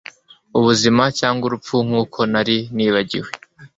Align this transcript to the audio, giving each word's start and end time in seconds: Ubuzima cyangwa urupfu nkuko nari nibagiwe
Ubuzima 0.57 1.03
cyangwa 1.19 1.43
urupfu 1.45 1.75
nkuko 1.87 2.19
nari 2.31 2.57
nibagiwe 2.75 3.29